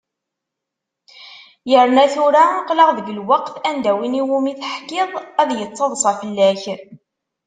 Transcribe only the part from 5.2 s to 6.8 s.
ad yettaḍsa fell-k.